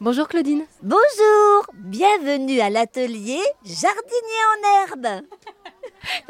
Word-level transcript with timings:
Bonjour 0.00 0.28
Claudine. 0.28 0.64
Bonjour, 0.84 1.66
bienvenue 1.74 2.60
à 2.60 2.70
l'atelier 2.70 3.40
Jardinier 3.64 4.44
en 4.52 4.92
herbe. 4.92 5.26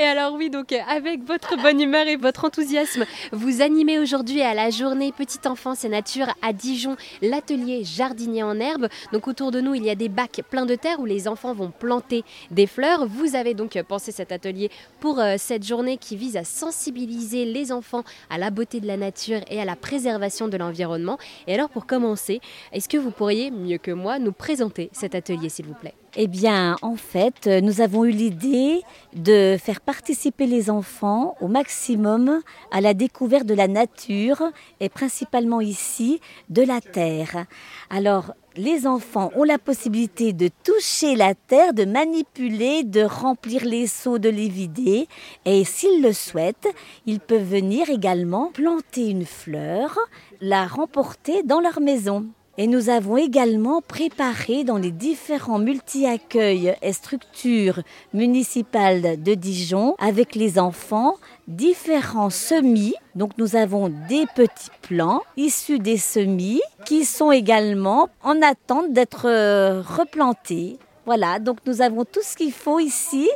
Et 0.00 0.04
alors 0.04 0.34
oui, 0.34 0.48
donc 0.48 0.70
euh, 0.70 0.78
avec 0.88 1.24
votre 1.24 1.60
bonne 1.60 1.80
humeur 1.80 2.06
et 2.06 2.14
votre 2.14 2.44
enthousiasme, 2.44 3.04
vous 3.32 3.62
animez 3.62 3.98
aujourd'hui 3.98 4.42
à 4.42 4.54
la 4.54 4.70
journée 4.70 5.10
Petite 5.10 5.44
Enfance 5.44 5.84
et 5.84 5.88
Nature 5.88 6.28
à 6.40 6.52
Dijon 6.52 6.94
l'atelier 7.20 7.82
Jardinier 7.82 8.44
en 8.44 8.60
herbe. 8.60 8.86
Donc 9.12 9.26
autour 9.26 9.50
de 9.50 9.60
nous, 9.60 9.74
il 9.74 9.84
y 9.84 9.90
a 9.90 9.96
des 9.96 10.08
bacs 10.08 10.42
pleins 10.48 10.66
de 10.66 10.76
terre 10.76 11.00
où 11.00 11.04
les 11.04 11.26
enfants 11.26 11.52
vont 11.52 11.72
planter 11.72 12.22
des 12.52 12.68
fleurs. 12.68 13.08
Vous 13.08 13.34
avez 13.34 13.54
donc 13.54 13.76
pensé 13.88 14.12
cet 14.12 14.30
atelier 14.30 14.70
pour 15.00 15.18
euh, 15.18 15.34
cette 15.36 15.66
journée 15.66 15.96
qui 15.96 16.16
vise 16.16 16.36
à 16.36 16.44
sensibiliser 16.44 17.44
les 17.44 17.72
enfants 17.72 18.04
à 18.30 18.38
la 18.38 18.50
beauté 18.50 18.78
de 18.78 18.86
la 18.86 18.96
nature 18.96 19.40
et 19.50 19.60
à 19.60 19.64
la 19.64 19.74
préservation 19.74 20.46
de 20.46 20.56
l'environnement. 20.56 21.18
Et 21.48 21.54
alors 21.54 21.70
pour 21.70 21.86
commencer, 21.86 22.40
est-ce 22.72 22.88
que 22.88 22.98
vous 22.98 23.10
pourriez, 23.10 23.50
mieux 23.50 23.78
que 23.78 23.90
moi, 23.90 24.20
nous 24.20 24.30
présenter 24.30 24.90
cet 24.92 25.16
atelier 25.16 25.48
s'il 25.48 25.66
vous 25.66 25.74
plaît? 25.74 25.94
Eh 26.16 26.26
bien, 26.26 26.76
en 26.82 26.96
fait, 26.96 27.46
nous 27.46 27.80
avons 27.80 28.04
eu 28.04 28.10
l'idée 28.10 28.82
de 29.14 29.56
faire 29.60 29.80
participer 29.80 30.46
les 30.46 30.70
enfants 30.70 31.36
au 31.40 31.48
maximum 31.48 32.40
à 32.70 32.80
la 32.80 32.94
découverte 32.94 33.46
de 33.46 33.54
la 33.54 33.68
nature 33.68 34.42
et 34.80 34.88
principalement 34.88 35.60
ici 35.60 36.20
de 36.48 36.62
la 36.62 36.80
terre. 36.80 37.44
Alors, 37.90 38.32
les 38.56 38.86
enfants 38.86 39.30
ont 39.36 39.44
la 39.44 39.58
possibilité 39.58 40.32
de 40.32 40.50
toucher 40.64 41.14
la 41.14 41.34
terre, 41.34 41.74
de 41.74 41.84
manipuler, 41.84 42.82
de 42.82 43.02
remplir 43.02 43.64
les 43.64 43.86
seaux, 43.86 44.18
de 44.18 44.28
les 44.28 44.48
vider. 44.48 45.06
Et 45.44 45.64
s'ils 45.64 46.02
le 46.02 46.12
souhaitent, 46.12 46.68
ils 47.06 47.20
peuvent 47.20 47.48
venir 47.48 47.88
également 47.90 48.50
planter 48.52 49.10
une 49.10 49.26
fleur, 49.26 49.96
la 50.40 50.66
remporter 50.66 51.42
dans 51.44 51.60
leur 51.60 51.80
maison. 51.80 52.26
Et 52.60 52.66
nous 52.66 52.88
avons 52.90 53.16
également 53.16 53.80
préparé 53.80 54.64
dans 54.64 54.78
les 54.78 54.90
différents 54.90 55.60
multi-accueils 55.60 56.74
et 56.82 56.92
structures 56.92 57.82
municipales 58.12 59.22
de 59.22 59.34
Dijon 59.34 59.94
avec 60.00 60.34
les 60.34 60.58
enfants 60.58 61.14
différents 61.46 62.30
semis. 62.30 62.96
Donc 63.14 63.30
nous 63.38 63.54
avons 63.54 63.90
des 64.08 64.26
petits 64.34 64.72
plants 64.82 65.22
issus 65.36 65.78
des 65.78 65.98
semis 65.98 66.60
qui 66.84 67.04
sont 67.04 67.30
également 67.30 68.08
en 68.24 68.42
attente 68.42 68.92
d'être 68.92 69.28
euh, 69.28 69.80
replantés. 69.80 70.78
Voilà, 71.06 71.38
donc 71.38 71.58
nous 71.64 71.80
avons 71.80 72.04
tout 72.04 72.22
ce 72.24 72.36
qu'il 72.36 72.52
faut 72.52 72.80
ici 72.80 73.30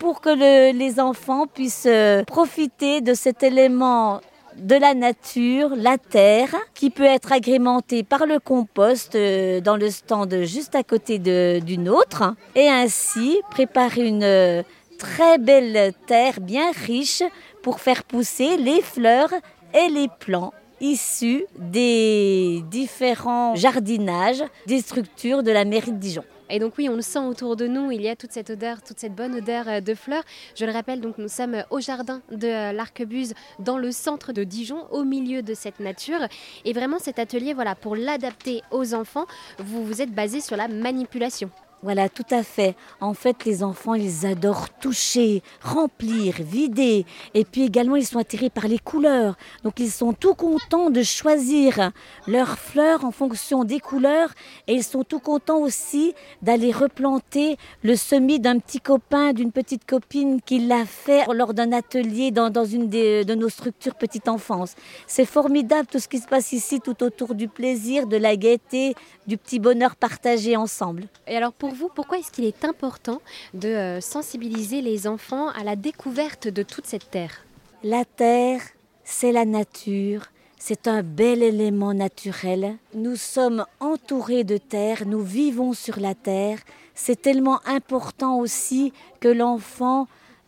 pour 0.00 0.20
que 0.20 0.72
les 0.72 0.98
enfants 0.98 1.46
puissent 1.46 1.86
euh, 1.86 2.24
profiter 2.24 3.00
de 3.00 3.14
cet 3.14 3.44
élément 3.44 4.20
de 4.58 4.74
la 4.74 4.94
nature, 4.94 5.70
la 5.76 5.98
terre, 5.98 6.54
qui 6.74 6.90
peut 6.90 7.04
être 7.04 7.32
agrémentée 7.32 8.02
par 8.02 8.26
le 8.26 8.38
compost 8.38 9.14
euh, 9.14 9.60
dans 9.60 9.76
le 9.76 9.90
stand 9.90 10.42
juste 10.42 10.74
à 10.74 10.82
côté 10.82 11.18
d'une 11.18 11.88
autre, 11.88 12.34
et 12.54 12.68
ainsi 12.68 13.40
préparer 13.50 14.06
une 14.06 14.24
euh, 14.24 14.62
très 14.98 15.38
belle 15.38 15.92
terre 16.06 16.40
bien 16.40 16.70
riche 16.86 17.22
pour 17.62 17.80
faire 17.80 18.04
pousser 18.04 18.56
les 18.56 18.82
fleurs 18.82 19.32
et 19.74 19.88
les 19.88 20.08
plants 20.20 20.52
issus 20.80 21.44
des 21.58 22.62
différents 22.70 23.54
jardinages 23.54 24.44
des 24.66 24.80
structures 24.80 25.42
de 25.42 25.50
la 25.50 25.64
mairie 25.64 25.92
de 25.92 25.98
Dijon. 25.98 26.24
Et 26.50 26.58
donc 26.58 26.74
oui, 26.76 26.88
on 26.88 26.96
le 26.96 27.02
sent 27.02 27.20
autour 27.20 27.56
de 27.56 27.66
nous, 27.66 27.90
il 27.90 28.02
y 28.02 28.08
a 28.08 28.16
toute 28.16 28.32
cette 28.32 28.50
odeur, 28.50 28.82
toute 28.82 28.98
cette 28.98 29.14
bonne 29.14 29.34
odeur 29.36 29.66
euh, 29.68 29.80
de 29.80 29.94
fleurs. 29.94 30.22
Je 30.54 30.66
le 30.66 30.72
rappelle, 30.72 31.00
donc 31.00 31.18
nous 31.18 31.28
sommes 31.28 31.64
au 31.70 31.80
jardin 31.80 32.20
de 32.30 32.48
euh, 32.48 32.72
l'Arquebuse, 32.72 33.34
dans 33.58 33.78
le 33.78 33.92
centre 33.92 34.32
de 34.32 34.44
Dijon, 34.44 34.86
au 34.90 35.04
milieu 35.04 35.42
de 35.42 35.54
cette 35.54 35.80
nature. 35.80 36.20
Et 36.64 36.72
vraiment 36.72 36.98
cet 36.98 37.18
atelier, 37.18 37.54
voilà, 37.54 37.74
pour 37.74 37.96
l'adapter 37.96 38.62
aux 38.70 38.94
enfants, 38.94 39.26
vous 39.58 39.84
vous 39.84 40.02
êtes 40.02 40.12
basé 40.12 40.40
sur 40.40 40.56
la 40.56 40.68
manipulation. 40.68 41.50
Voilà, 41.84 42.08
tout 42.08 42.24
à 42.30 42.42
fait. 42.42 42.76
En 43.02 43.12
fait, 43.12 43.44
les 43.44 43.62
enfants, 43.62 43.92
ils 43.92 44.24
adorent 44.24 44.70
toucher, 44.70 45.42
remplir, 45.60 46.36
vider. 46.40 47.04
Et 47.34 47.44
puis 47.44 47.62
également, 47.64 47.96
ils 47.96 48.06
sont 48.06 48.18
attirés 48.18 48.48
par 48.48 48.68
les 48.68 48.78
couleurs. 48.78 49.36
Donc, 49.64 49.78
ils 49.80 49.90
sont 49.90 50.14
tout 50.14 50.32
contents 50.32 50.88
de 50.88 51.02
choisir 51.02 51.90
leurs 52.26 52.58
fleurs 52.58 53.04
en 53.04 53.10
fonction 53.10 53.64
des 53.64 53.80
couleurs. 53.80 54.30
Et 54.66 54.72
ils 54.72 54.82
sont 54.82 55.04
tout 55.04 55.18
contents 55.18 55.58
aussi 55.58 56.14
d'aller 56.40 56.72
replanter 56.72 57.58
le 57.82 57.96
semis 57.96 58.40
d'un 58.40 58.60
petit 58.60 58.80
copain, 58.80 59.34
d'une 59.34 59.52
petite 59.52 59.84
copine 59.84 60.40
qui 60.40 60.60
l'a 60.60 60.86
fait 60.86 61.26
lors 61.34 61.52
d'un 61.52 61.70
atelier 61.72 62.30
dans, 62.30 62.48
dans 62.48 62.64
une 62.64 62.88
de 62.88 63.34
nos 63.34 63.50
structures 63.50 63.94
petite 63.94 64.28
enfance. 64.28 64.74
C'est 65.06 65.26
formidable 65.26 65.86
tout 65.86 65.98
ce 65.98 66.08
qui 66.08 66.18
se 66.18 66.28
passe 66.28 66.52
ici, 66.52 66.80
tout 66.80 67.02
autour 67.02 67.34
du 67.34 67.46
plaisir, 67.46 68.06
de 68.06 68.16
la 68.16 68.36
gaieté, 68.36 68.94
du 69.26 69.36
petit 69.36 69.58
bonheur 69.58 69.96
partagé 69.96 70.56
ensemble. 70.56 71.08
Et 71.26 71.36
alors, 71.36 71.52
pour 71.52 71.73
vous, 71.74 71.90
pourquoi 71.94 72.18
est-ce 72.18 72.30
qu'il 72.30 72.44
est 72.44 72.64
important 72.64 73.20
de 73.52 73.68
euh, 73.68 74.00
sensibiliser 74.00 74.80
les 74.80 75.06
enfants 75.06 75.48
à 75.50 75.64
la 75.64 75.76
découverte 75.76 76.48
de 76.48 76.62
toute 76.62 76.86
cette 76.86 77.10
terre? 77.10 77.44
La 77.82 78.04
terre, 78.04 78.62
c'est 79.04 79.32
la 79.32 79.44
nature, 79.44 80.22
c'est 80.58 80.88
un 80.88 81.02
bel 81.02 81.42
élément 81.42 81.92
naturel. 81.92 82.76
Nous 82.94 83.16
sommes 83.16 83.66
entourés 83.80 84.44
de 84.44 84.56
terre, 84.56 85.02
nous 85.06 85.20
vivons 85.20 85.74
sur 85.74 86.00
la 86.00 86.14
terre. 86.14 86.58
C'est 86.94 87.20
tellement 87.20 87.60
important 87.66 88.38
aussi 88.38 88.92
que 89.20 89.28
l'enfant 89.28 90.06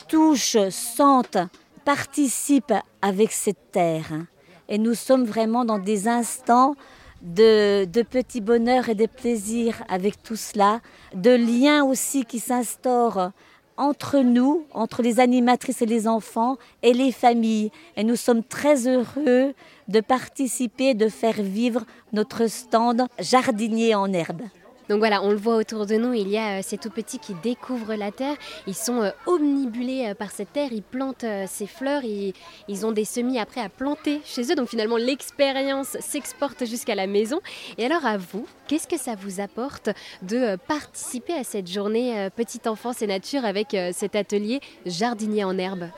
touche, 0.08 0.56
sente, 0.70 1.36
participe 1.84 2.72
avec 3.02 3.32
cette 3.32 3.72
terre. 3.72 4.24
Et 4.68 4.78
nous 4.78 4.94
sommes 4.94 5.24
vraiment 5.24 5.64
dans 5.64 5.78
des 5.78 6.08
instants 6.08 6.74
de, 7.22 8.02
petits 8.02 8.40
bonheurs 8.40 8.88
et 8.88 8.94
de 8.94 9.06
plaisirs 9.06 9.82
avec 9.88 10.22
tout 10.22 10.36
cela, 10.36 10.80
de 11.14 11.30
liens 11.30 11.84
aussi 11.84 12.24
qui 12.24 12.38
s'instaurent 12.38 13.30
entre 13.76 14.20
nous, 14.20 14.64
entre 14.72 15.02
les 15.02 15.20
animatrices 15.20 15.82
et 15.82 15.86
les 15.86 16.08
enfants 16.08 16.56
et 16.82 16.92
les 16.92 17.12
familles. 17.12 17.70
Et 17.96 18.04
nous 18.04 18.16
sommes 18.16 18.42
très 18.42 18.86
heureux 18.86 19.54
de 19.88 20.00
participer, 20.00 20.94
de 20.94 21.08
faire 21.08 21.42
vivre 21.42 21.84
notre 22.12 22.46
stand 22.46 23.06
jardinier 23.18 23.94
en 23.94 24.12
herbe. 24.12 24.42
Donc 24.88 24.98
voilà, 24.98 25.22
on 25.22 25.30
le 25.30 25.36
voit 25.36 25.56
autour 25.56 25.84
de 25.86 25.96
nous, 25.96 26.12
il 26.12 26.28
y 26.28 26.38
a 26.38 26.58
euh, 26.58 26.60
ces 26.62 26.78
tout 26.78 26.90
petits 26.90 27.18
qui 27.18 27.34
découvrent 27.42 27.94
la 27.94 28.12
terre, 28.12 28.36
ils 28.68 28.74
sont 28.74 29.02
euh, 29.02 29.10
omnibulés 29.26 30.10
euh, 30.10 30.14
par 30.14 30.30
cette 30.30 30.52
terre, 30.52 30.68
ils 30.70 30.82
plantent 30.82 31.24
ces 31.48 31.66
fleurs, 31.66 32.04
ils, 32.04 32.32
ils 32.68 32.86
ont 32.86 32.92
des 32.92 33.04
semis 33.04 33.40
après 33.40 33.60
à 33.60 33.68
planter 33.68 34.20
chez 34.24 34.42
eux, 34.52 34.54
donc 34.54 34.68
finalement 34.68 34.96
l'expérience 34.96 35.96
s'exporte 35.98 36.66
jusqu'à 36.66 36.94
la 36.94 37.08
maison. 37.08 37.40
Et 37.78 37.86
alors 37.86 38.06
à 38.06 38.16
vous, 38.16 38.46
qu'est-ce 38.68 38.86
que 38.86 38.98
ça 38.98 39.16
vous 39.16 39.40
apporte 39.40 39.90
de 40.22 40.56
participer 40.68 41.32
à 41.32 41.42
cette 41.42 41.70
journée 41.70 42.28
Petite 42.36 42.66
Enfance 42.66 43.02
et 43.02 43.06
Nature 43.06 43.44
avec 43.44 43.76
cet 43.92 44.14
atelier 44.14 44.60
jardinier 44.84 45.44
en 45.44 45.58
herbe? 45.58 45.88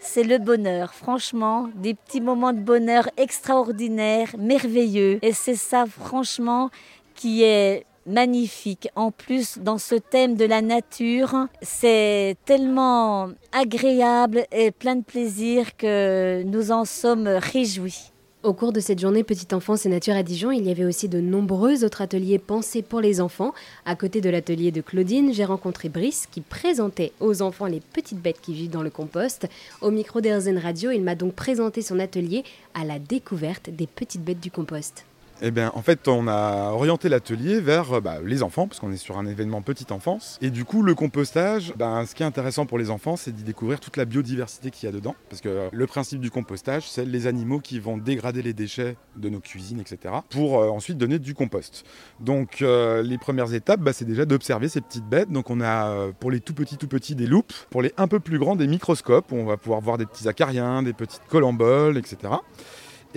C'est 0.00 0.24
le 0.24 0.38
bonheur, 0.38 0.94
franchement, 0.94 1.68
des 1.74 1.94
petits 1.94 2.20
moments 2.20 2.52
de 2.52 2.60
bonheur 2.60 3.08
extraordinaires, 3.16 4.34
merveilleux. 4.38 5.18
Et 5.22 5.32
c'est 5.32 5.56
ça, 5.56 5.84
franchement, 5.86 6.70
qui 7.14 7.42
est 7.42 7.86
magnifique. 8.06 8.88
En 8.94 9.10
plus, 9.10 9.58
dans 9.58 9.78
ce 9.78 9.94
thème 9.94 10.36
de 10.36 10.44
la 10.44 10.62
nature, 10.62 11.48
c'est 11.62 12.36
tellement 12.44 13.30
agréable 13.52 14.46
et 14.52 14.70
plein 14.70 14.96
de 14.96 15.04
plaisir 15.04 15.76
que 15.76 16.42
nous 16.44 16.70
en 16.72 16.84
sommes 16.84 17.28
réjouis. 17.28 18.12
Au 18.46 18.52
cours 18.52 18.72
de 18.72 18.78
cette 18.78 19.00
journée 19.00 19.24
Petite 19.24 19.52
Enfance 19.54 19.86
et 19.86 19.88
Nature 19.88 20.14
à 20.14 20.22
Dijon, 20.22 20.52
il 20.52 20.64
y 20.64 20.70
avait 20.70 20.84
aussi 20.84 21.08
de 21.08 21.20
nombreux 21.20 21.84
autres 21.84 22.00
ateliers 22.00 22.38
pensés 22.38 22.80
pour 22.80 23.00
les 23.00 23.20
enfants. 23.20 23.52
À 23.84 23.96
côté 23.96 24.20
de 24.20 24.30
l'atelier 24.30 24.70
de 24.70 24.82
Claudine, 24.82 25.32
j'ai 25.32 25.44
rencontré 25.44 25.88
Brice 25.88 26.28
qui 26.30 26.42
présentait 26.42 27.10
aux 27.18 27.42
enfants 27.42 27.66
les 27.66 27.80
petites 27.80 28.22
bêtes 28.22 28.40
qui 28.40 28.54
vivent 28.54 28.70
dans 28.70 28.82
le 28.82 28.90
compost. 28.90 29.48
Au 29.80 29.90
micro 29.90 30.20
d'Airzen 30.20 30.58
Radio, 30.58 30.92
il 30.92 31.02
m'a 31.02 31.16
donc 31.16 31.34
présenté 31.34 31.82
son 31.82 31.98
atelier 31.98 32.44
à 32.72 32.84
la 32.84 33.00
découverte 33.00 33.68
des 33.68 33.88
petites 33.88 34.22
bêtes 34.22 34.38
du 34.38 34.52
compost. 34.52 35.04
Eh 35.42 35.50
bien, 35.50 35.70
en 35.74 35.82
fait, 35.82 36.08
on 36.08 36.28
a 36.28 36.70
orienté 36.70 37.10
l'atelier 37.10 37.60
vers 37.60 38.00
bah, 38.00 38.18
les 38.24 38.42
enfants, 38.42 38.66
parce 38.66 38.80
qu'on 38.80 38.90
est 38.90 38.96
sur 38.96 39.18
un 39.18 39.26
événement 39.26 39.60
petite 39.60 39.92
enfance. 39.92 40.38
Et 40.40 40.50
du 40.50 40.64
coup, 40.64 40.82
le 40.82 40.94
compostage, 40.94 41.74
ben, 41.76 42.06
ce 42.06 42.14
qui 42.14 42.22
est 42.22 42.26
intéressant 42.26 42.64
pour 42.64 42.78
les 42.78 42.90
enfants, 42.90 43.16
c'est 43.16 43.32
d'y 43.32 43.42
découvrir 43.42 43.78
toute 43.78 43.98
la 43.98 44.06
biodiversité 44.06 44.70
qu'il 44.70 44.86
y 44.86 44.88
a 44.88 44.92
dedans. 44.92 45.14
Parce 45.28 45.42
que 45.42 45.68
le 45.70 45.86
principe 45.86 46.20
du 46.20 46.30
compostage, 46.30 46.88
c'est 46.88 47.04
les 47.04 47.26
animaux 47.26 47.60
qui 47.60 47.78
vont 47.78 47.98
dégrader 47.98 48.40
les 48.40 48.54
déchets 48.54 48.96
de 49.16 49.28
nos 49.28 49.40
cuisines, 49.40 49.80
etc., 49.80 50.14
pour 50.30 50.58
euh, 50.58 50.68
ensuite 50.68 50.96
donner 50.96 51.18
du 51.18 51.34
compost. 51.34 51.84
Donc, 52.20 52.62
euh, 52.62 53.02
les 53.02 53.18
premières 53.18 53.52
étapes, 53.52 53.80
bah, 53.80 53.92
c'est 53.92 54.06
déjà 54.06 54.24
d'observer 54.24 54.68
ces 54.68 54.80
petites 54.80 55.06
bêtes. 55.06 55.30
Donc, 55.30 55.50
on 55.50 55.60
a 55.60 55.88
euh, 55.88 56.12
pour 56.18 56.30
les 56.30 56.40
tout 56.40 56.54
petits, 56.54 56.78
tout 56.78 56.88
petits, 56.88 57.14
des 57.14 57.26
loupes. 57.26 57.52
Pour 57.70 57.82
les 57.82 57.92
un 57.98 58.08
peu 58.08 58.20
plus 58.20 58.38
grands, 58.38 58.56
des 58.56 58.66
microscopes. 58.66 59.30
Où 59.32 59.36
on 59.36 59.44
va 59.44 59.58
pouvoir 59.58 59.80
voir 59.82 59.98
des 59.98 60.06
petits 60.06 60.28
acariens, 60.28 60.82
des 60.82 60.94
petites 60.94 61.26
colamboles, 61.28 61.98
etc. 61.98 62.32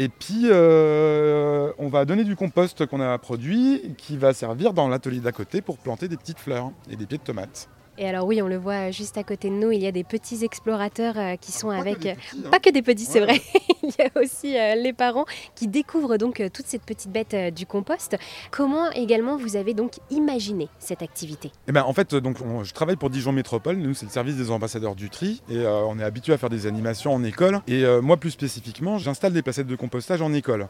Et 0.02 0.08
puis, 0.08 0.44
euh, 0.46 1.74
on 1.78 1.90
va 1.90 2.06
donner 2.06 2.24
du 2.24 2.38
compost 2.38 2.86
qu'on 2.86 3.02
a 3.02 3.18
produit 3.18 3.96
qui 3.98 4.16
va 4.16 4.32
servir 4.32 4.72
dans 4.72 4.88
l'atelier 4.88 5.20
d'à 5.20 5.34
côté 5.34 5.60
pour 5.60 5.78
planter 5.78 6.08
des 6.08 6.16
petites 6.16 6.40
fleurs 6.40 6.72
et 6.90 6.96
des 6.96 7.06
pieds 7.06 7.18
de 7.18 7.24
tomates. 7.24 7.68
Et 7.98 8.08
alors 8.08 8.26
oui, 8.26 8.42
on 8.42 8.48
le 8.48 8.56
voit 8.56 8.92
juste 8.92 9.18
à 9.18 9.26
côté 9.26 9.50
de 9.50 9.56
nous, 9.56 9.74
il 9.74 9.82
y 9.82 9.88
a 9.88 9.92
des 9.92 10.06
petits 10.06 10.46
explorateurs 10.46 11.18
euh, 11.18 11.36
qui 11.36 11.52
sont 11.52 11.70
avec... 11.70 12.06
Hein. 12.06 12.16
Pas 12.50 12.60
que 12.60 12.70
des 12.70 12.82
petits, 12.82 13.04
c'est 13.04 13.20
vrai. 13.20 13.42
il 13.98 14.04
y 14.04 14.08
a 14.08 14.22
aussi 14.22 14.58
euh, 14.58 14.76
les 14.76 14.94
parents 14.94 15.26
qui 15.56 15.68
découvrent 15.68 16.18
donc 16.18 16.40
euh, 16.40 16.50
toutes 16.52 16.68
ces 16.68 16.80
petites 16.80 17.12
bêtes 17.12 17.34
euh, 17.34 17.52
du 17.52 17.66
compost. 17.66 18.18
Comment 18.52 18.90
également 18.92 19.38
vous 19.38 19.56
avez 19.56 19.74
donc 19.74 19.94
imaginé 20.10 20.70
cette 20.80 21.02
activité? 21.02 21.52
Eh 21.68 21.72
ben, 21.72 21.84
en 21.84 21.94
fait, 21.94 22.16
donc, 22.16 22.38
on- 22.42 22.64
je 22.64 22.74
travaille 22.74 22.96
pour 22.96 23.10
Dijon 23.10 23.32
Métropole. 23.32 23.78
Nous, 23.78 23.94
c'est 23.94 24.06
le 24.06 24.12
service 24.12 24.36
des 24.36 24.52
ambassadeurs 24.52 24.96
du 24.96 25.10
tri. 25.10 25.42
Et 25.50 25.66
on 25.66 25.98
est 26.00 26.04
habitué 26.04 26.34
à 26.34 26.38
faire 26.38 26.50
des 26.50 26.68
animations 26.68 27.14
en 27.14 27.24
école. 27.24 27.62
Et 27.68 27.84
moi, 28.02 28.18
plus 28.18 28.32
spécifiquement, 28.32 28.98
j'installe 28.98 29.34
des 29.34 29.42
placettes 29.42 29.68
de 29.68 29.76
compostage 29.76 30.22
en 30.22 30.34
école. 30.34 30.68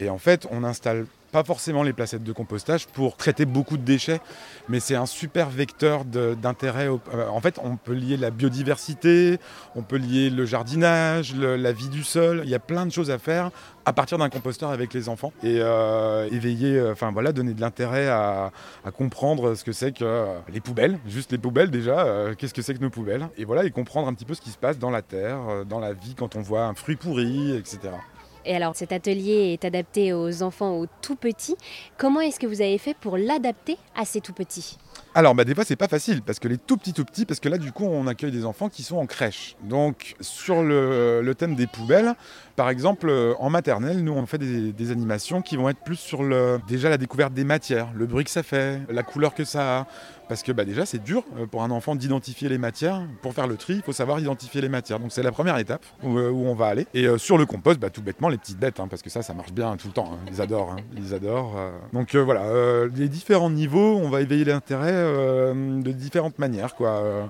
Et 0.00 0.08
en 0.08 0.18
fait, 0.18 0.46
on 0.50 0.64
installe 0.64 1.06
pas 1.32 1.44
forcément 1.44 1.82
les 1.82 1.94
placettes 1.94 2.22
de 2.24 2.32
compostage 2.32 2.86
pour 2.86 3.16
traiter 3.16 3.46
beaucoup 3.46 3.78
de 3.78 3.82
déchets, 3.82 4.20
mais 4.68 4.80
c'est 4.80 4.96
un 4.96 5.06
super 5.06 5.48
vecteur 5.48 6.04
d'intérêt. 6.04 6.88
En 6.88 7.40
fait, 7.40 7.58
on 7.64 7.76
peut 7.76 7.94
lier 7.94 8.18
la 8.18 8.30
biodiversité, 8.30 9.38
on 9.74 9.82
peut 9.82 9.96
lier 9.96 10.28
le 10.28 10.44
jardinage, 10.44 11.34
la 11.34 11.72
vie 11.72 11.88
du 11.88 12.04
sol. 12.04 12.42
Il 12.44 12.50
y 12.50 12.54
a 12.54 12.58
plein 12.66 12.86
de 12.86 12.92
choses 12.92 13.10
à 13.10 13.18
faire 13.18 13.50
à 13.84 13.92
partir 13.92 14.18
d'un 14.18 14.28
composteur 14.28 14.70
avec 14.70 14.94
les 14.94 15.08
enfants 15.08 15.32
et 15.42 15.58
euh, 15.60 16.28
éveiller, 16.30 16.78
euh, 16.78 16.92
enfin 16.92 17.10
voilà, 17.12 17.32
donner 17.32 17.54
de 17.54 17.60
l'intérêt 17.60 18.08
à, 18.08 18.52
comprendre 18.96 19.54
ce 19.54 19.64
que 19.64 19.72
c'est 19.72 19.92
que 19.92 20.04
euh, 20.04 20.38
les 20.52 20.60
poubelles, 20.60 20.98
juste 21.06 21.32
les 21.32 21.38
poubelles 21.38 21.70
déjà, 21.70 22.06
qu'est-ce 22.38 22.54
que 22.54 22.62
c'est 22.62 22.74
que 22.74 22.80
nos 22.80 22.90
poubelles, 22.90 23.28
et 23.36 23.44
voilà, 23.44 23.64
et 23.64 23.70
comprendre 23.70 24.08
un 24.08 24.14
petit 24.14 24.24
peu 24.24 24.34
ce 24.34 24.40
qui 24.40 24.50
se 24.50 24.58
passe 24.58 24.78
dans 24.78 24.90
la 24.90 25.02
terre, 25.02 25.64
dans 25.66 25.80
la 25.80 25.92
vie 25.92 26.14
quand 26.14 26.36
on 26.36 26.42
voit 26.42 26.64
un 26.64 26.74
fruit 26.74 26.96
pourri, 26.96 27.56
etc. 27.56 27.78
Et 28.44 28.56
alors 28.56 28.74
cet 28.74 28.92
atelier 28.92 29.52
est 29.52 29.64
adapté 29.64 30.12
aux 30.12 30.42
enfants 30.42 30.78
aux 30.78 30.86
tout 31.00 31.16
petits. 31.16 31.56
Comment 31.96 32.20
est-ce 32.20 32.40
que 32.40 32.46
vous 32.46 32.60
avez 32.60 32.78
fait 32.78 32.94
pour 32.94 33.16
l'adapter 33.16 33.76
à 33.96 34.04
ces 34.04 34.20
tout 34.20 34.32
petits? 34.32 34.78
Alors, 35.14 35.34
bah, 35.34 35.44
des 35.44 35.54
fois, 35.54 35.64
c'est 35.64 35.76
pas 35.76 35.88
facile 35.88 36.22
parce 36.22 36.38
que 36.38 36.48
les 36.48 36.56
tout 36.56 36.78
petits, 36.78 36.94
tout 36.94 37.04
petits, 37.04 37.26
parce 37.26 37.38
que 37.38 37.50
là, 37.50 37.58
du 37.58 37.70
coup, 37.70 37.84
on 37.84 38.06
accueille 38.06 38.30
des 38.30 38.46
enfants 38.46 38.70
qui 38.70 38.82
sont 38.82 38.96
en 38.96 39.04
crèche. 39.04 39.56
Donc, 39.62 40.14
sur 40.20 40.62
le, 40.62 41.34
thème 41.36 41.54
des 41.54 41.66
poubelles, 41.66 42.14
par 42.56 42.70
exemple, 42.70 43.08
euh, 43.10 43.34
en 43.38 43.50
maternelle, 43.50 44.02
nous, 44.02 44.12
on 44.12 44.24
fait 44.26 44.38
des, 44.38 44.90
animations 44.90 45.42
qui 45.42 45.56
vont 45.56 45.68
être 45.68 45.82
plus 45.84 45.96
sur 45.96 46.22
le, 46.22 46.60
déjà 46.66 46.88
la 46.88 46.98
découverte 46.98 47.32
des 47.32 47.44
matières, 47.44 47.88
le 47.94 48.06
bruit 48.06 48.24
que 48.24 48.30
ça 48.30 48.42
fait, 48.42 48.80
la 48.90 49.02
couleur 49.02 49.34
que 49.34 49.44
ça 49.44 49.80
a. 49.80 49.86
Parce 50.28 50.42
que 50.42 50.52
bah, 50.52 50.64
déjà, 50.64 50.86
c'est 50.86 51.02
dur 51.02 51.24
euh, 51.38 51.46
pour 51.46 51.62
un 51.62 51.70
enfant 51.70 51.94
d'identifier 51.94 52.48
les 52.48 52.56
matières. 52.56 53.02
Pour 53.20 53.34
faire 53.34 53.46
le 53.46 53.56
tri, 53.56 53.74
il 53.74 53.82
faut 53.82 53.92
savoir 53.92 54.18
identifier 54.18 54.62
les 54.62 54.68
matières. 54.68 54.98
Donc, 54.98 55.12
c'est 55.12 55.22
la 55.22 55.32
première 55.32 55.58
étape 55.58 55.84
où, 56.02 56.18
euh, 56.18 56.30
on 56.30 56.54
va 56.54 56.66
aller. 56.66 56.86
Et 56.94 57.06
sur 57.18 57.36
le 57.36 57.44
compost, 57.44 57.78
bah, 57.78 57.90
tout 57.90 58.02
bêtement, 58.02 58.28
les 58.28 58.38
petites 58.38 58.58
bêtes, 58.58 58.80
hein, 58.80 58.88
parce 58.88 59.02
que 59.02 59.10
ça, 59.10 59.20
ça 59.22 59.34
marche 59.34 59.52
bien 59.52 59.76
tout 59.76 59.88
le 59.88 59.92
temps. 59.92 60.10
hein. 60.12 60.18
Ils 60.30 60.40
adorent. 60.40 60.72
hein. 60.72 60.82
Ils 60.96 61.12
adorent. 61.14 61.56
Donc, 61.92 62.14
voilà, 62.14 62.44
les 62.94 63.08
différents 63.08 63.50
niveaux, 63.50 63.96
on 63.96 64.08
va 64.08 64.20
éveiller 64.20 64.44
l'intérêt 64.44 64.81
euh, 64.90 65.82
de 65.82 65.92
différentes 65.92 66.38
manières. 66.38 66.74
Quoi. 66.74 66.90
Euh, 66.90 67.24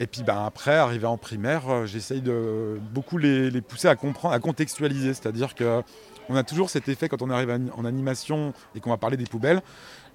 Et 0.00 0.06
puis, 0.06 0.22
bah, 0.22 0.44
après, 0.46 0.74
arrivé 0.76 1.06
en 1.06 1.16
primaire, 1.16 1.62
euh, 1.68 1.86
j'essaye 1.86 2.20
de 2.20 2.78
beaucoup 2.92 3.18
les, 3.18 3.50
les 3.50 3.60
pousser 3.60 3.88
à 3.88 3.96
comprendre, 3.96 4.34
à 4.34 4.38
contextualiser. 4.40 5.14
C'est-à-dire 5.14 5.54
que 5.54 5.82
on 6.28 6.36
a 6.36 6.42
toujours 6.42 6.70
cet 6.70 6.88
effet 6.88 7.08
quand 7.08 7.22
on 7.22 7.30
arrive 7.30 7.50
en 7.76 7.84
animation 7.84 8.52
et 8.74 8.80
qu'on 8.80 8.90
va 8.90 8.96
parler 8.96 9.16
des 9.16 9.24
poubelles 9.24 9.62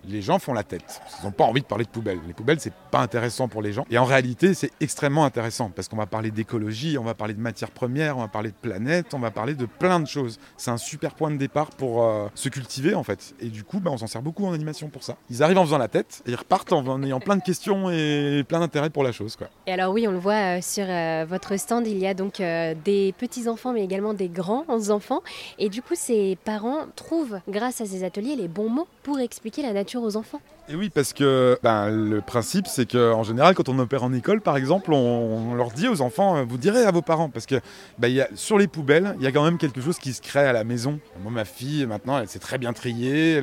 les 0.08 0.22
gens 0.22 0.40
font 0.40 0.54
la 0.54 0.64
tête. 0.64 1.02
Ils 1.20 1.26
n'ont 1.26 1.32
pas 1.32 1.44
envie 1.44 1.62
de 1.62 1.66
parler 1.66 1.86
de 1.86 1.90
poubelles. 1.90 2.20
Les 2.28 2.34
poubelles, 2.34 2.60
c'est 2.60 2.74
pas 2.92 3.00
intéressant 3.00 3.48
pour 3.48 3.62
les 3.62 3.74
gens. 3.74 3.86
Et 3.90 3.98
en 3.98 4.06
réalité, 4.06 4.54
c'est 4.54 4.72
extrêmement 4.80 5.26
intéressant 5.26 5.70
parce 5.70 5.88
qu'on 5.88 5.98
va 5.98 6.06
parler 6.06 6.32
d'écologie, 6.32 6.98
on 6.98 7.04
va 7.04 7.14
parler 7.14 7.34
de 7.34 7.40
matières 7.40 7.72
premières, 7.72 8.18
on 8.18 8.22
va 8.22 8.28
parler 8.28 8.50
de 8.50 8.56
planète, 8.56 9.14
on 9.14 9.20
va 9.20 9.32
parler 9.32 9.54
de 9.54 9.66
plein 9.66 10.00
de 10.00 10.08
choses. 10.08 10.40
C'est 10.58 10.72
un 10.72 10.78
super 10.78 11.14
point 11.14 11.32
de 11.32 11.38
départ 11.38 11.70
pour 11.72 12.04
euh, 12.04 12.28
se 12.36 12.50
cultiver 12.50 12.96
en 12.96 13.04
fait. 13.04 13.34
Et 13.40 13.48
du 13.48 13.64
coup, 13.64 13.80
bah, 13.80 13.92
on 13.92 13.98
s'en 13.98 14.08
sert 14.08 14.22
beaucoup 14.22 14.46
en 14.46 14.54
animation 14.54 14.90
pour 14.90 15.04
ça. 15.04 15.18
Ils 15.30 15.44
arrivent 15.44 15.58
en 15.58 15.66
faisant 15.66 15.78
la 15.78 15.88
tête 15.88 16.24
et 16.26 16.32
ils 16.32 16.36
repartent 16.36 16.74
en, 16.74 17.04
ayant 17.04 17.20
plein 17.20 17.36
de 17.36 17.44
questions 17.44 17.90
et 17.92 18.44
plein 18.48 18.60
d'intérêt 18.60 18.90
pour 18.90 19.04
la 19.04 19.12
chose. 19.12 19.36
Quoi. 19.36 19.48
Et 19.68 19.72
alors 19.72 19.94
oui, 19.94 20.08
on 20.08 20.12
le 20.12 20.20
voit 20.20 20.58
euh, 20.58 20.62
sur 20.62 20.86
euh, 20.88 21.26
votre 21.28 21.58
stand, 21.58 21.88
il 21.88 21.98
y 21.98 22.08
a 22.08 22.14
donc 22.14 22.42
des 22.42 23.14
petits-enfants 23.18 23.74
mais 23.74 23.84
également 23.84 24.14
des 24.14 24.30
grands 24.30 24.90
enfants. 24.90 25.22
Et 25.60 25.70
du 25.70 25.82
coup, 25.82 25.96
ces 26.02 26.36
parents 26.44 26.88
trouvent, 26.96 27.40
grâce 27.48 27.80
à 27.80 27.86
ces 27.86 28.04
ateliers, 28.04 28.36
les 28.36 28.48
bons 28.48 28.70
mots 28.70 28.88
pour 29.04 29.20
expliquer 29.20 29.62
la 29.62 29.72
nature 29.72 30.02
aux 30.02 30.18
enfants. 30.18 30.42
Et 30.70 30.76
oui, 30.76 30.90
parce 30.90 31.12
que 31.12 31.58
ben, 31.64 31.90
le 31.90 32.22
principe, 32.22 32.68
c'est 32.68 32.90
qu'en 32.90 33.24
général, 33.24 33.56
quand 33.56 33.68
on 33.68 33.80
opère 33.80 34.04
en 34.04 34.14
école, 34.14 34.42
par 34.42 34.58
exemple, 34.58 34.94
on, 34.94 35.56
leur 35.56 35.72
dit 35.72 35.88
aux 35.88 36.02
enfants, 36.02 36.38
euh, 36.38 36.46
vous 36.48 36.58
direz 36.58 36.86
à 36.86 36.92
vos 36.92 37.02
parents, 37.02 37.30
parce 37.30 37.48
que 37.48 37.56
ben, 37.98 38.26
sur 38.36 38.58
les 38.58 38.68
poubelles, 38.68 39.16
il 39.20 39.24
y 39.24 39.28
a 39.28 39.32
quand 39.32 39.44
même 39.44 39.58
quelque 39.58 39.82
chose 39.82 39.98
qui 39.98 40.14
se 40.14 40.22
crée 40.22 40.46
à 40.46 40.54
la 40.54 40.64
maison. 40.64 41.00
Moi, 41.24 41.32
ma 41.32 41.46
fille, 41.46 41.86
maintenant, 41.88 42.20
elle 42.20 42.28
s'est 42.28 42.40
très 42.40 42.60
bien 42.60 42.74
triée, 42.74 43.42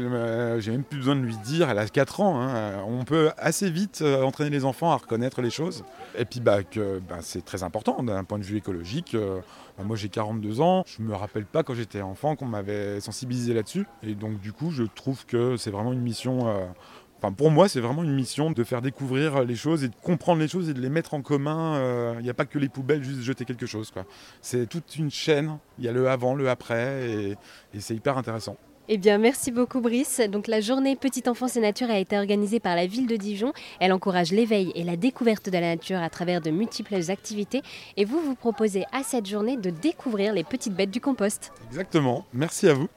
j'ai 0.58 0.70
même 0.70 0.84
plus 0.84 0.98
besoin 0.98 1.16
de 1.16 1.20
lui 1.20 1.36
dire, 1.38 1.68
elle 1.68 1.78
a 1.78 1.86
4 1.86 2.20
ans. 2.20 2.40
hein. 2.40 2.84
on 2.86 3.04
peut 3.04 3.30
assez 3.36 3.68
vite 3.68 4.00
euh, 4.02 4.22
entraîner 4.22 4.50
les 4.50 4.64
enfants 4.64 4.92
à 4.92 4.96
reconnaître 4.96 5.42
les 5.42 5.50
choses. 5.50 5.84
Et 6.16 6.24
puis, 6.24 6.40
bah, 6.40 6.62
que 6.62 7.00
ben, 7.00 7.18
c'est 7.20 7.44
très 7.44 7.62
important 7.62 8.02
d'un 8.02 8.24
point 8.24 8.38
de 8.38 8.44
vue 8.44 8.56
écologique. 8.56 9.14
euh, 9.14 9.40
moi, 9.84 9.96
j'ai 9.96 10.08
42 10.08 10.60
ans, 10.60 10.84
je 10.86 11.02
me 11.02 11.14
rappelle 11.14 11.44
pas 11.44 11.62
quand 11.62 11.74
j'étais 11.74 12.00
enfant 12.00 12.36
qu'on 12.36 12.46
m'avait 12.46 13.00
sensibilisé 13.00 13.54
là-dessus. 13.54 13.86
Et 14.02 14.14
donc, 14.14 14.40
du 14.40 14.52
coup, 14.52 14.70
je 14.70 14.84
trouve 14.84 15.26
que 15.26 15.56
c'est 15.56 15.70
vraiment 15.70 15.92
une 15.92 16.00
mission. 16.00 16.48
Euh, 17.18 17.26
Enfin, 17.26 17.32
pour 17.32 17.50
moi, 17.50 17.68
c'est 17.68 17.80
vraiment 17.80 18.04
une 18.04 18.14
mission 18.14 18.50
de 18.50 18.64
faire 18.64 18.82
découvrir 18.82 19.44
les 19.44 19.56
choses 19.56 19.84
et 19.84 19.88
de 19.88 19.94
comprendre 20.02 20.40
les 20.40 20.48
choses 20.48 20.68
et 20.68 20.74
de 20.74 20.80
les 20.80 20.88
mettre 20.88 21.14
en 21.14 21.22
commun. 21.22 21.76
Euh, 21.76 22.14
Il 22.18 22.22
n'y 22.22 22.30
a 22.30 22.34
pas 22.34 22.46
que 22.46 22.58
les 22.58 22.68
poubelles, 22.68 23.02
juste 23.02 23.22
jeter 23.22 23.44
quelque 23.44 23.66
chose. 23.66 23.92
C'est 24.40 24.68
toute 24.68 24.96
une 24.96 25.10
chaîne. 25.10 25.58
Il 25.78 25.84
y 25.84 25.88
a 25.88 25.92
le 25.92 26.08
avant, 26.08 26.34
le 26.34 26.48
après, 26.48 27.10
et, 27.10 27.36
et 27.74 27.80
c'est 27.80 27.94
hyper 27.94 28.16
intéressant. 28.18 28.56
Eh 28.90 28.96
bien, 28.96 29.18
merci 29.18 29.52
beaucoup 29.52 29.82
Brice. 29.82 30.22
Donc 30.30 30.46
la 30.46 30.62
journée 30.62 30.96
Petite 30.96 31.28
Enfance 31.28 31.56
et 31.56 31.60
Nature 31.60 31.90
a 31.90 31.98
été 31.98 32.16
organisée 32.16 32.58
par 32.58 32.74
la 32.74 32.86
ville 32.86 33.06
de 33.06 33.16
Dijon. 33.16 33.52
Elle 33.80 33.92
encourage 33.92 34.32
l'éveil 34.32 34.72
et 34.74 34.82
la 34.82 34.96
découverte 34.96 35.50
de 35.50 35.58
la 35.58 35.76
nature 35.76 35.98
à 35.98 36.08
travers 36.08 36.40
de 36.40 36.50
multiples 36.50 37.10
activités. 37.10 37.60
Et 37.98 38.06
vous 38.06 38.18
vous 38.18 38.34
proposez 38.34 38.84
à 38.92 39.02
cette 39.02 39.26
journée 39.26 39.58
de 39.58 39.68
découvrir 39.68 40.32
les 40.32 40.42
petites 40.42 40.74
bêtes 40.74 40.90
du 40.90 41.02
compost. 41.02 41.52
Exactement. 41.68 42.24
Merci 42.32 42.68
à 42.68 42.72
vous. 42.72 42.88